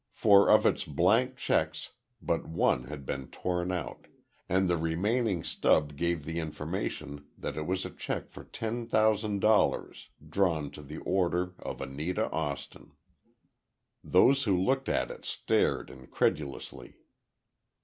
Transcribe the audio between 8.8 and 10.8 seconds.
thousand dollars drawn